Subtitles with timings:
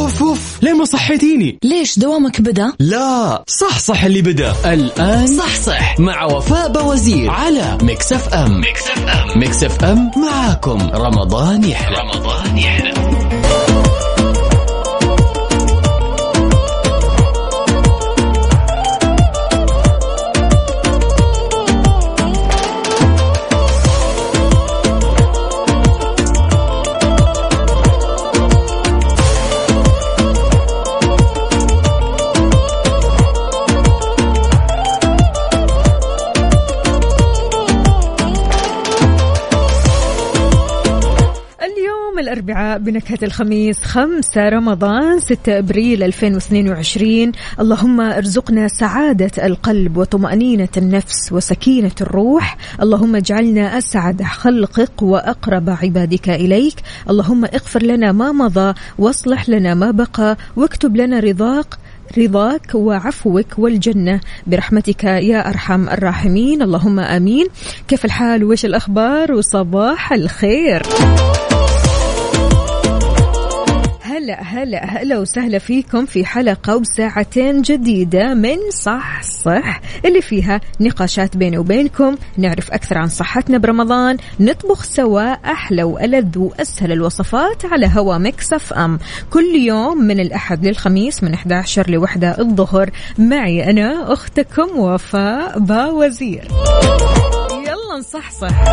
[0.61, 4.53] ليه ما صحيتيني؟ ليش دوامك بدأ؟ لا صح صح اللي بدأ.
[4.73, 5.99] الآن صح صح.
[5.99, 8.61] مع وفاء بوزير على ميكس أف أم.
[8.61, 9.39] ميكس أف أم.
[9.39, 10.89] ميكس أف أم معاكم.
[10.93, 11.97] رمضان يحلى.
[11.97, 13.00] رمضان يحلى.
[42.61, 52.57] بنكهة الخميس 5 رمضان 6 أبريل 2022 اللهم ارزقنا سعادة القلب وطمأنينة النفس وسكينة الروح.
[52.81, 56.75] اللهم اجعلنا أسعد خلقك وأقرب عبادك إليك.
[57.09, 61.77] اللهم اغفر لنا ما مضى واصلح لنا ما بقى واكتب لنا رضاك
[62.17, 64.19] رضاك وعفوك والجنة.
[64.47, 66.61] برحمتك يا أرحم الراحمين.
[66.61, 67.47] اللهم آمين.
[67.87, 70.81] كيف الحال؟ وش الأخبار؟ وصباح الخير.
[74.21, 81.37] هلا هلا هلا وسهلا فيكم في حلقة وساعتين جديدة من صح صح اللي فيها نقاشات
[81.37, 82.15] بيني وبينكم.
[82.37, 84.17] نعرف أكثر عن صحتنا برمضان.
[84.39, 88.99] نطبخ سوا أحلى وألذ وأسهل الوصفات على هوا مكسف أم.
[89.29, 92.89] كل يوم من الأحد للخميس من 11 لوحدة الظهر.
[93.17, 96.47] معي أنا أختكم وفاء باوزير.
[97.51, 98.63] يلا نصحصح.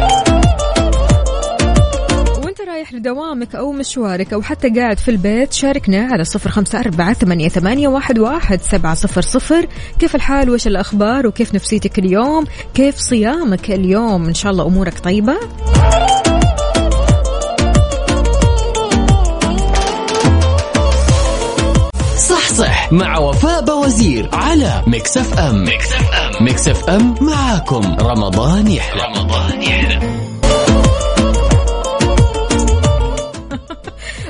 [2.59, 7.13] وانت رايح لدوامك أو مشوارك أو حتى قاعد في البيت شاركنا على صفر خمسة أربعة
[7.13, 9.69] ثمانية, ثمانية واحد, واحد سبعة صفر صفر.
[9.99, 15.37] كيف الحال؟ وش الأخبار؟ وكيف نفسيتك اليوم؟ كيف صيامك اليوم؟ إن شاء الله أمورك طيبة.
[22.17, 25.65] صح صح مع وفاء بوزير على ميكس اف ام.
[25.65, 26.45] ميكس اف ام.
[26.45, 27.97] ميكس اف ام معاكم.
[28.01, 29.03] رمضان يحلى.
[29.03, 30.28] رمضان يحلى.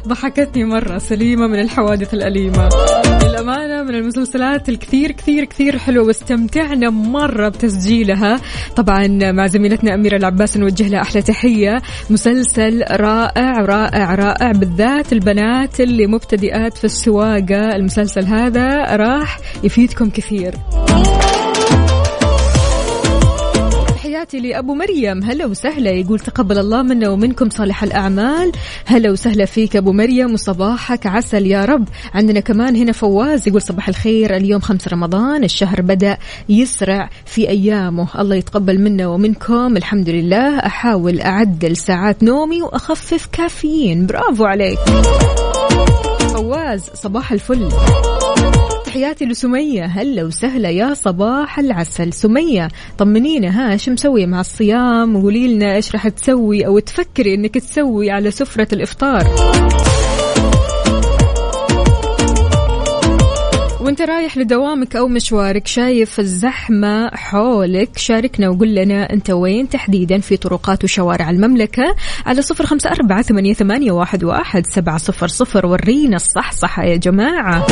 [0.08, 2.68] ضحكتني مرة سليمة من الحوادث الأليمة.
[3.22, 8.40] للأمانة من المسلسلات الكثير كثير كثير حلوة واستمتعنا مرة بتسجيلها.
[8.76, 11.82] طبعا مع زميلتنا أميرة العباس نوجه لها أحلى تحية.
[12.10, 17.76] مسلسل رائع رائع رائع بالذات البنات اللي مبتدئات في السواقة.
[17.76, 20.54] المسلسل هذا راح يفيدكم كثير.
[24.18, 25.22] تحياتي لأبو مريم.
[25.22, 25.90] هلا وسهلا.
[25.90, 28.52] يقول تقبل الله منا ومنكم صالح الأعمال.
[28.86, 31.88] هلا وسهلا فيك أبو مريم وصباحك عسل يا رب.
[32.14, 34.36] عندنا كمان هنا فواز يقول صباح الخير.
[34.36, 36.18] اليوم خمس رمضان الشهر بدأ
[36.48, 38.08] يسرع في أيامه.
[38.18, 39.76] الله يتقبل منا ومنكم.
[39.76, 40.58] الحمد لله.
[40.58, 44.06] أحاول أعدل ساعات نومي وأخفف كافيين.
[44.06, 44.78] برافو عليك.
[46.32, 47.68] فواز صباح الفل.
[48.88, 49.84] تحياتي لسمية.
[49.84, 52.12] هلا وسهلا يا صباح العسل.
[52.12, 52.68] سمية
[52.98, 58.10] طمنينا ها إيش مسوية مع الصيام؟ وقولي لنا إيش راح تسوي أو تفكري إنك تسوي
[58.10, 59.26] على سفرة الإفطار.
[63.80, 70.36] وأنت رايح لدوامك أو مشوارك شايف الزحمة حولك شاركنا وقول لنا أنت وين تحديدا في
[70.36, 71.96] طرقات وشوارع المملكة
[72.26, 75.66] على صفر خمسة أربعة ثمانية, ثمانية واحد, واحد سبعة صفر صفر.
[75.66, 77.66] ورينا الصحصحة يا جماعة.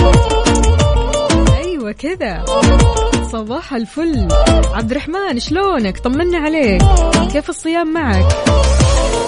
[1.86, 2.44] أيوه كذا.
[3.32, 4.28] صباح الفل.
[4.74, 6.82] عبد الرحمن شلونك؟ طمنا عليك.
[7.32, 8.26] كيف الصيام معك؟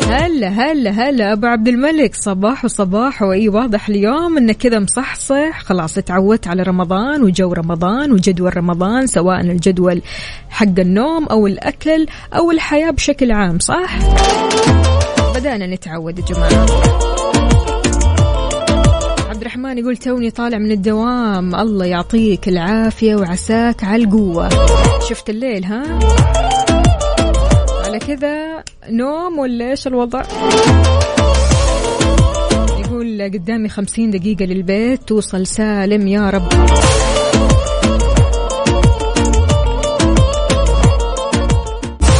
[0.08, 2.14] هلا هلا هلا أبو عبد الملك.
[2.14, 3.22] صباح وصباح.
[3.22, 5.62] وإي واضح اليوم إنك كذا مصحصح.
[5.62, 10.02] خلاص تعودت على رمضان وجو رمضان وجدول رمضان سواء الجدول
[10.50, 13.98] حق النوم أو الأكل أو الحياة بشكل عام صح؟
[15.34, 17.17] بدأنا نتعود يا جماعة.
[19.48, 21.54] الرحمن يقول توني طالع من الدوام.
[21.54, 24.48] الله يعطيك العافية وعساك على القوة.
[25.08, 25.98] شفت الليل ها؟
[27.84, 30.22] على كذا نوم ولا إيش الوضع؟
[32.78, 36.48] يقول قدامي خمسين دقيقة للبيت توصل سالم يا رب.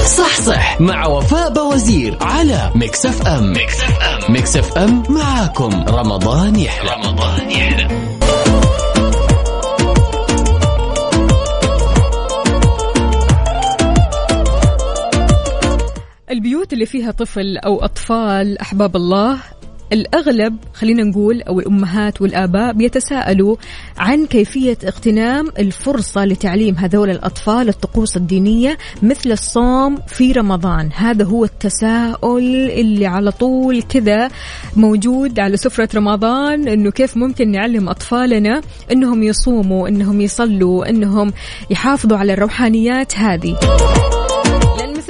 [0.05, 3.53] صح صح مع وفاء بوزير على ميكس أف أم.
[3.53, 4.18] ميكس أف أم.
[4.29, 5.85] ميكس اف ام معاكم.
[5.89, 6.91] رمضان يحلى.
[6.91, 7.89] رمضان يحلى.
[16.31, 19.39] البيوت اللي فيها طفل أو أطفال أحباب الله
[19.93, 23.57] الأغلب خلينا نقول أو الأمهات والآباء بيتساءلوا
[23.99, 30.91] عن كيفية اغتنام الفرصة لتعليم هذول الأطفال الطقوس الدينية مثل الصوم في رمضان.
[30.95, 34.31] هذا هو التساؤل اللي على طول كذا
[34.77, 38.61] موجود على سفرة رمضان أنه كيف ممكن نعلم أطفالنا
[38.93, 41.33] أنهم يصوموا أنهم يصلوا أنهم
[41.71, 43.57] يحافظوا على الروحانيات هذه.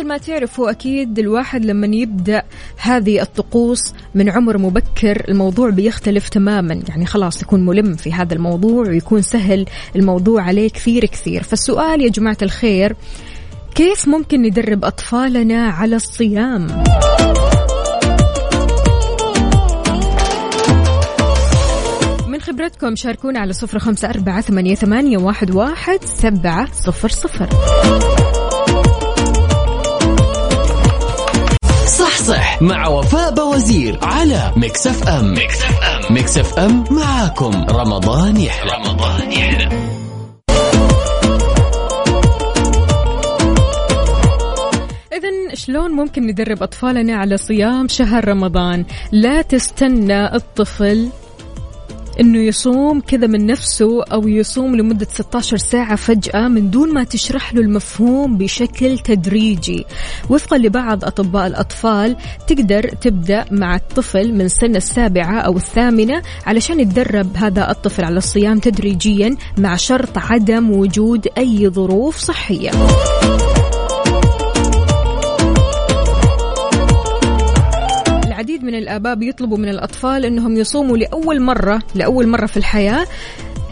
[0.09, 2.43] ما تعرفوا أكيد الواحد لما يبدأ
[2.77, 6.83] هذه الطقوس من عمر مبكر الموضوع بيختلف تماما.
[6.89, 9.67] يعني خلاص يكون ملم في هذا الموضوع ويكون سهل
[9.97, 11.43] الموضوع عليه كثير كثير.
[11.43, 12.97] فالسؤال يا جماعة الخير
[13.75, 16.67] كيف ممكن ندرب أطفالنا على الصيام؟
[22.27, 24.41] من خبرتكم شاركونا على صفر خمسة أربعة
[24.75, 27.49] ثمانية واحد سبعة صفر صفر.
[32.23, 35.35] صح مع وفاء بوزير على ميكس اف ام.
[35.35, 37.67] ميكس اف ام ميكس اف ام معاكم.
[37.71, 38.73] رمضان يحلى.
[38.73, 39.89] رمضان يحلى.
[45.55, 51.09] شلون ممكن ندرب أطفالنا على صيام شهر رمضان؟ لا تستنى الطفل
[52.21, 57.55] إنه يصوم كذا من نفسه أو يصوم لمدة 16 ساعة فجأة من دون ما تشرح
[57.55, 59.85] له المفهوم بشكل تدريجي.
[60.31, 62.17] وفقا لبعض أطباء الأطفال
[62.47, 68.59] تقدر تبدأ مع الطفل من سن السابعة أو الثامنة علشان يتدرب هذا الطفل على الصيام
[68.59, 72.71] تدريجيا مع شرط عدم وجود أي ظروف صحية.
[78.89, 83.07] الآباء بيطلبوا من الأطفال أنهم يصوموا لأول مرة لأول مرة في الحياة.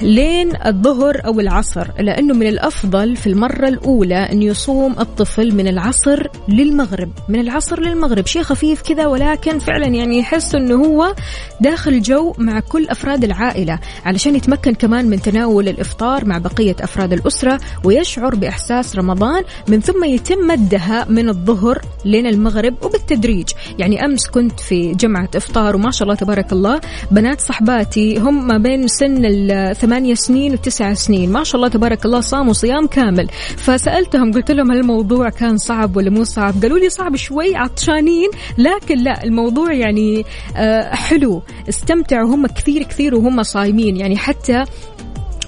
[0.02, 6.26] لين الظهر أو العصر لأنه من الأفضل في المرة الأولى أن يصوم الطفل من العصر
[6.48, 7.10] للمغرب.
[7.28, 8.26] من العصر للمغرب.
[8.26, 11.14] شيء خفيف كذا ولكن فعلا يعني يحس أنه هو
[11.60, 17.12] داخل جو مع كل أفراد العائلة علشان يتمكن كمان من تناول الإفطار مع بقية أفراد
[17.12, 23.48] الأسرة ويشعر بإحساس رمضان من ثم يتم مدها من الظهر لين المغرب وبالتدريج.
[23.78, 28.58] يعني أمس كنت في جمعة إفطار وما شاء الله تبارك الله بنات صحباتي هم ما
[28.58, 29.24] بين سن
[29.86, 31.32] ثمانية سنين وتسع سنين.
[31.32, 33.28] ما شاء الله تبارك الله صاموا صيام كامل.
[33.56, 38.30] فسألتهم قلت لهم هل الموضوع كان صعب ولا مو صعب؟ قالوا لي صعب شوي عطشانين
[38.58, 40.24] لكن لا الموضوع يعني
[40.56, 41.42] آه، حلو.
[41.68, 43.96] استمتعوا هم كثير كثير وهم صايمين.
[43.96, 44.64] يعني حتى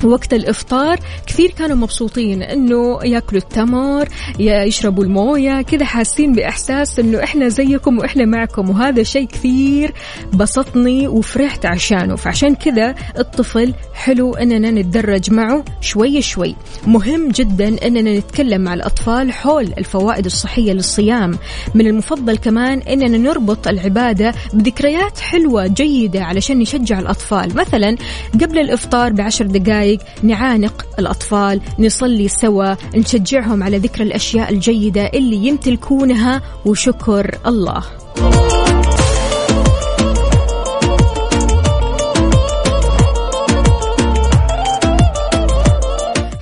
[0.07, 4.09] وقت الإفطار كثير كانوا مبسوطين إنه ياكلوا التمر
[4.39, 9.93] يشربوا الموية كذا حاسين بإحساس إنه إحنا زيكم وإحنا معكم وهذا شيء كثير
[10.35, 12.17] بسطني وفرحت عشانه.
[12.17, 16.57] فعشان كذا الطفل حلو إننا نتدرج معه شوي شوي.
[16.87, 21.39] مهم جدا إننا نتكلم مع الأطفال حول الفوائد الصحية للصيام.
[21.75, 27.57] من المفضل كمان إننا نربط العبادة بذكريات حلوة جيدة علشان نشجع الأطفال.
[27.57, 27.97] مثلا
[28.35, 35.37] قبل الإفطار بعشر دقائق دقائق نعانق الأطفال نصلي سوا نشجعهم على ذكر الأشياء الجيدة اللي
[35.37, 37.85] يمتلكونها وشكر الله.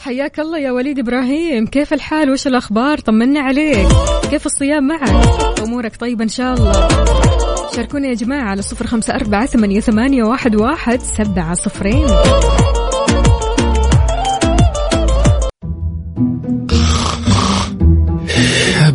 [0.00, 1.66] حياك الله يا وليد إبراهيم.
[1.66, 3.88] كيف الحال؟ وش الأخبار؟ طمنا عليك.
[4.30, 5.10] كيف الصيام معك؟
[5.62, 6.88] أمورك طيبة إن شاء الله.
[7.76, 12.06] شاركونا يا جماعة على صفر خمسة أربعة ثمانية, ثمانية واحد, واحد سبعة صفرين.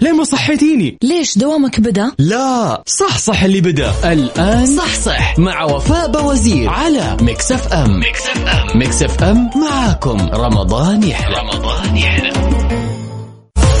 [0.00, 3.92] ليه ما صحيتيني؟ ليش دوامك بدأ؟ لا صح صح اللي بدأ.
[4.12, 5.38] الآن صح صح.
[5.38, 10.28] مع وفاء بوزير على ميكس اف ام ميكس اف ام ميكس اف ام معاكم.
[10.34, 11.36] رمضان يحلى.
[11.36, 12.32] رمضان يحلى.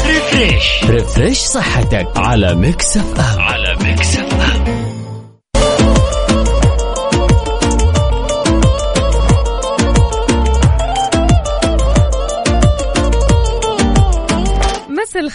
[0.06, 4.77] refresh refresh صحتك على ميكس اف ام على ميكس اف ام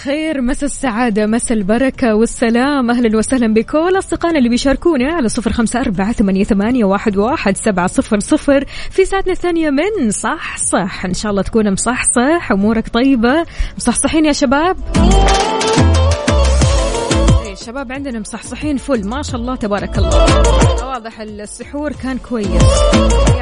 [0.03, 2.91] الخير مسا السعادة مسا البركة والسلام.
[2.91, 7.87] أهلا وسهلا بكل أصدقائنا اللي بيشاركونا على صفر خمسة أربعة ثمانية, ثمانية واحد, واحد سبعة
[7.87, 11.05] صفر صفر في ساعتنا الثانية من صح صح.
[11.05, 13.45] إن شاء الله تكون مصحصح أمورك طيبة.
[13.77, 14.77] مصحصحين يا شباب.
[17.63, 19.07] الشباب عندنا مصحصحين فل.
[19.07, 20.25] ما شاء الله تبارك الله.
[20.87, 22.63] واضح السحور كان كويس.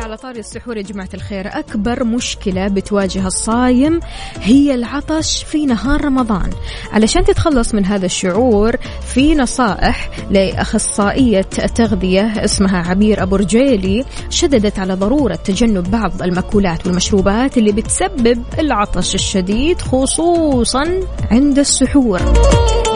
[0.04, 1.48] على طاري السحور يا جماعة الخير.
[1.48, 4.00] أكبر مشكلة بتواجه الصايم
[4.42, 6.50] هي العطش في نهار رمضان.
[6.92, 8.76] علشان تتخلص من هذا الشعور
[9.14, 11.42] في نصائح لأخصائية
[11.76, 19.16] تغذية اسمها عبير أبو رجيلي شددت على ضرورة تجنب بعض المأكولات والمشروبات اللي بتسبب العطش
[19.16, 21.00] الشديد خصوصا
[21.32, 22.22] عند السحور.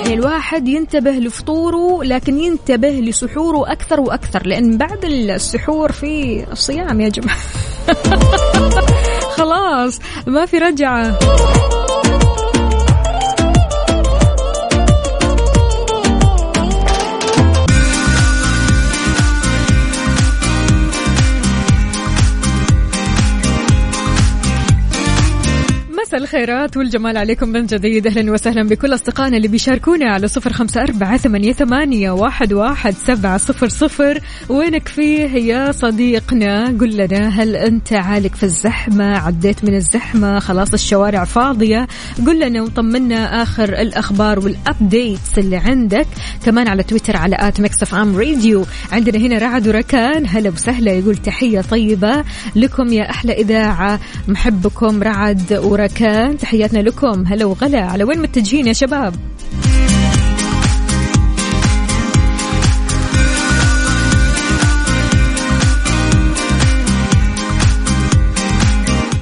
[0.06, 7.10] يعني الواحد ينتبه لفطوره لكن ينتبه لسحوره أكثر وأكثر لأن بعد السحور في الصيام يا
[7.10, 7.38] جماعة.
[9.38, 11.20] خلاص ما في رجعة.
[26.16, 28.08] مساء الخيرات والجمال عليكم من جديد.
[28.08, 33.38] أهلا وسهلا بكل أصدقائنا اللي بيشاركونا على صفر خمسة أربعة ثمانية, ثمانية واحد, واحد سبعة
[33.38, 34.20] صفر صفر.
[34.50, 40.74] وينك فيه يا صديقنا؟ قل لنا هل أنت عالق في الزحمة؟ عديت من الزحمة؟ خلاص
[40.74, 41.88] الشوارع فاضية.
[42.28, 46.08] قل لنا وطمنا آخر الأخبار وال updates اللي عندك.
[46.46, 48.66] كمان على تويتر على at ميكس أف أم راديو.
[48.92, 50.26] عندنا هنا رعد وركان.
[50.28, 52.24] هلا وسهلا يقول تحية طيبة
[52.56, 54.00] لكم يا أحلى إذاعة.
[54.28, 56.05] محبكم رعد وركان.
[56.06, 57.26] مكان تحياتنا لكم.
[57.28, 57.82] هلا وغلا.
[57.82, 59.16] على وين متجهين يا شباب؟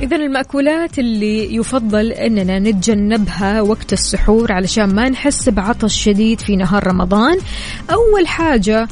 [0.02, 6.88] إذا المأكولات اللي يفضل أننا نتجنبها وقت السحور علشان ما نحس بعطش شديد في نهار
[6.88, 7.38] رمضان.
[7.92, 8.88] أول حاجة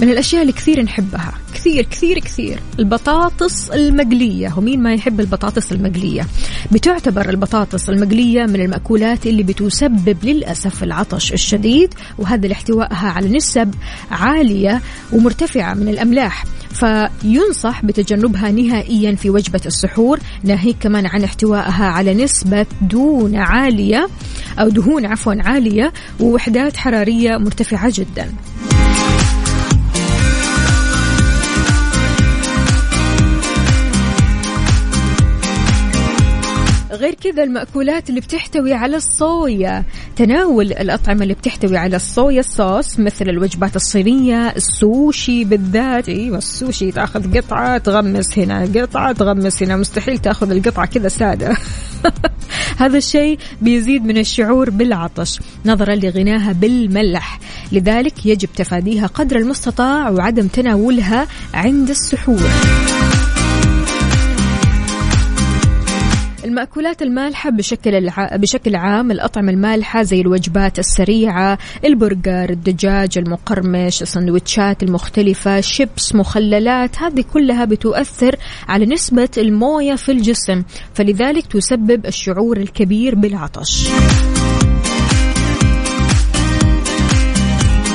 [0.00, 1.32] من الأشياء اللي كثير نحبها.
[1.54, 2.60] كثير كثير كثير.
[2.78, 4.54] البطاطس المقلية.
[4.56, 6.26] ومين ما يحب البطاطس المقلية؟
[6.72, 13.74] بتعتبر البطاطس المقلية من المأكولات اللي بتسبب للأسف العطش الشديد وهذا لاحتوائها على نسب
[14.10, 14.80] عالية
[15.12, 16.44] ومرتفعة من الأملاح.
[16.70, 24.08] فينصح بتجنبها نهائيا في وجبة السحور ناهيك كمان عن احتوائها على نسبة دهون عالية
[24.58, 28.32] أو دهون عفوا عالية ووحدات حرارية مرتفعة جدا.
[36.98, 39.84] غير كذا المأكولات اللي بتحتوي على الصويا.
[40.16, 46.08] تناول الأطعمة اللي بتحتوي على الصويا الصوص مثل الوجبات الصينية السوشي بالذات.
[46.08, 49.76] إيوه السوشي تأخذ قطعة تغمس هنا قطعة تغمس هنا.
[49.76, 51.56] مستحيل تأخذ القطعة كذا سادة.
[52.82, 57.40] هذا الشيء بيزيد من الشعور بالعطش نظرا لغناها بالملح.
[57.72, 62.97] لذلك يجب تفاديها قدر المستطاع وعدم تناولها عند السحور.
[66.58, 68.36] المأكولات المالحة بشكل الع...
[68.36, 77.24] بشكل عام الأطعمة المالحة زي الوجبات السريعة البرجر الدجاج المقرمش السندوتشات المختلفة شيبس مخللات هذه
[77.32, 78.36] كلها بتؤثر
[78.68, 80.62] على نسبة الموية في الجسم
[80.94, 83.88] فلذلك تسبب الشعور الكبير بالعطش.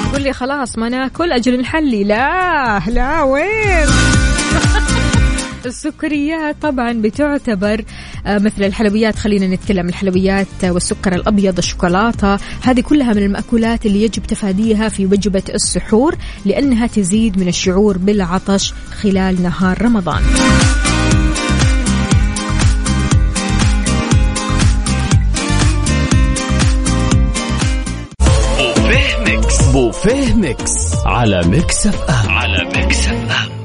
[0.09, 2.03] تقول لي خلاص ما ناكل أجل نحلي.
[2.03, 3.87] لا لا وين؟
[5.65, 7.83] السكريات طبعا بتعتبر
[8.27, 12.37] مثل الحلويات خلينا نتكلم الحلويات والسكر الأبيض الشوكولاتة.
[12.61, 16.15] هذه كلها من المأكولات اللي يجب تفاديها في وجبة السحور
[16.45, 20.23] لأنها تزيد من الشعور بالعطش خلال نهار رمضان.
[29.73, 30.95] بوفيه ميكس.
[31.05, 32.29] على ميكس أف أم.
[32.29, 33.62] على ميكس أف أم.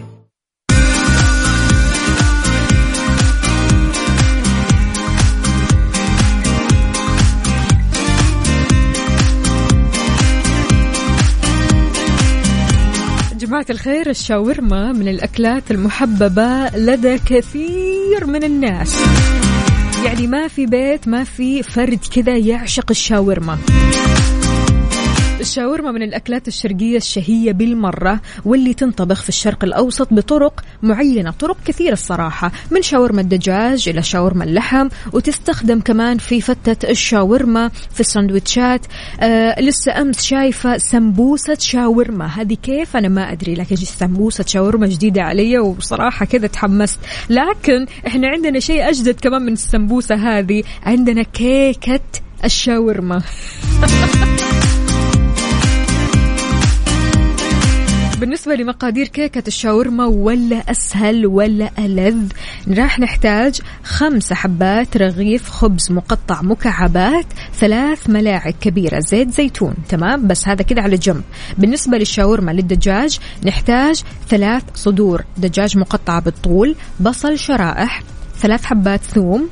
[13.71, 18.97] الخير الشاورما من الأكلات المحببة لدى كثير من الناس.
[20.05, 23.59] يعني ما في بيت ما في فرد كذا يعشق الشاورما.
[25.41, 31.93] الشاورما من الأكلات الشرقية الشهية بالمرة واللي تنطبخ في الشرق الأوسط بطرق معينة طرق كثيرة
[31.93, 38.87] الصراحة من شاورما الدجاج إلى شاورما اللحم وتستخدم كمان في فتة الشاورما في السندوتشات
[39.21, 42.27] آه لسه أمس شايفة سمبوسة شاورما.
[42.27, 47.01] هذه كيف؟ أنا ما أدري لكن سمبوسة شاورما جديدة علي وصراحة كذا تحمست.
[47.31, 52.01] لكن إحنا عندنا شيء أجدد كمان من السمبوسة هذه عندنا كيكة
[52.45, 53.23] الشاورما.
[58.21, 62.33] بالنسبة لمقادير كيكة الشاورما ولا أسهل ولا ألذ
[62.69, 70.49] راح نحتاج خمسة حبات رغيف خبز مقطع مكعبات ثلاث ملاعق كبيرة زيت زيتون تمام؟ بس
[70.49, 71.23] هذا كده على جنب.
[71.59, 78.03] بالنسبة للشاورما للدجاج نحتاج ثلاث صدور دجاج مقطعة بالطول بصل شرائح
[78.39, 79.49] ثلاث حبات ثوم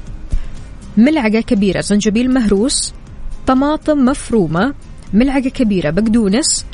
[0.97, 2.95] ملعقة كبيرة زنجبيل مهروس
[3.47, 4.75] طماطم مفرومة
[5.13, 6.67] ملعقة كبيرة بقدونس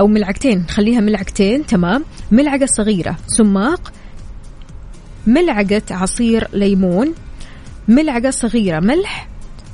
[0.00, 3.92] أو ملعقتين خليها ملعقتين تمام؟ ملعقة صغيرة سماق
[5.26, 7.14] ملعقة عصير ليمون
[7.88, 9.28] ملعقة صغيرة ملح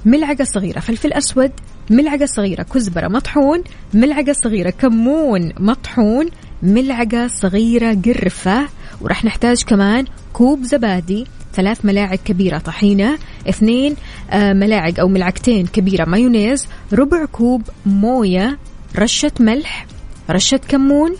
[0.04, 1.50] ملعقة صغيرة فلفل أسود
[1.90, 3.64] ملعقة صغيرة كزبرة مطحون
[3.94, 6.28] ملعقة صغيرة كمون مطحون
[6.62, 8.68] ملعقة صغيرة قرفة
[9.00, 13.96] وراح نحتاج كمان كوب زبادي ثلاث ملاعق كبيرة طحينة اثنين
[14.30, 18.58] آه، ملاعق أو ملعقتين كبيرة مايونيز ربع كوب موية
[18.98, 19.86] رشة ملح
[20.30, 21.16] رشة كمون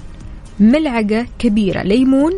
[0.60, 2.32] ملعقة كبيرة ليمون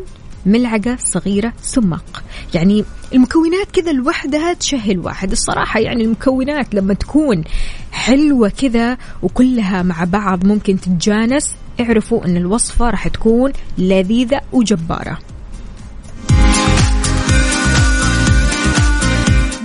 [0.47, 2.25] ملعقة صغيرة سماق.
[2.55, 5.31] يعني المكونات كذا لوحدها تشهي واحد.
[5.33, 7.45] الصراحة يعني المكونات لما تكون
[7.93, 15.19] حلوة كذا وكلها مع بعض ممكن تتجانس اعرفوا إن الوصفة راح تكون لذيذة وجبارة.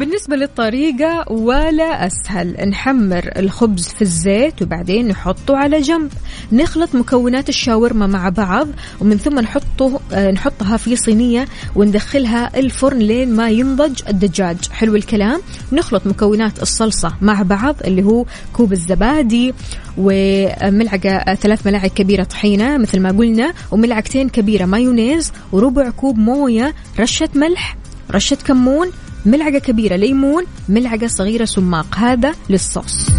[0.02, 2.70] بالنسبة للطريقة ولا أسهل.
[2.70, 6.12] نحمر الخبز في الزيت وبعدين نحطه على جنب.
[6.52, 8.68] نخلط مكونات الشاورما مع بعض
[9.02, 14.58] ومن ثم نحطه آه، نحطها في صينية وندخلها الفرن لين ما ينضج الدجاج.
[14.72, 15.42] حلو الكلام.
[15.72, 19.54] نخلط مكونات الصلصة مع بعض اللي هو كوب الزبادي
[19.98, 27.30] وملعقة ثلاث ملاعق كبيرة طحينة مثل ما قلنا وملعقتين كبيرة مايونيز وربع كوب موية رشة
[27.36, 27.78] ملح
[28.12, 28.92] رشة كمون
[29.26, 33.10] ملعقة كبيرة ليمون ملعقة صغيرة سماق هذا للصوص.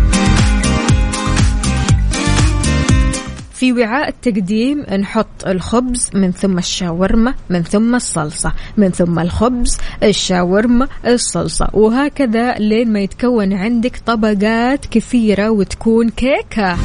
[3.55, 10.89] في وعاء التقديم نحط الخبز من ثم الشاورما من ثم الصلصة من ثم الخبز الشاورما
[11.07, 11.69] الصلصة.
[11.73, 16.77] وهكذا لين ما يتكون عندك طبقات كثيرة وتكون كيكة.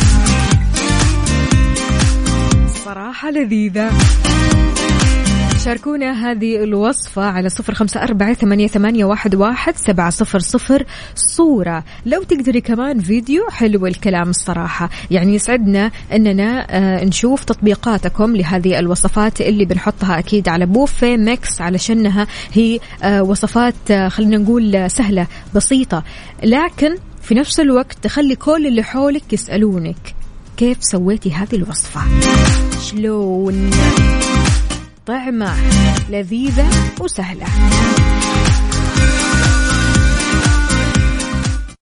[2.86, 3.90] صراحة لذيذة.
[5.68, 11.84] شاركونا هذه الوصفة على صفر خمسة أربعة ثمانية, ثمانية واحد, واحد سبعة صفر صفر صورة.
[12.06, 14.90] لو تقدري كمان فيديو حلو الكلام الصراحة.
[15.12, 22.28] يعني يسعدنا أننا آه نشوف تطبيقاتكم لهذه الوصفات اللي بنحطها أكيد على بوفيه ميكس علشانها
[22.54, 26.04] هي آه وصفات آه خلينا نقول سهلة بسيطة.
[26.44, 30.15] لكن في نفس الوقت تخلي كل اللي حولك يسألونك
[30.58, 32.02] كيف سويتي هذه الوصفة؟
[32.82, 33.72] شلون؟
[35.08, 35.56] طعمة.
[36.10, 37.46] لذيذة وسهلة.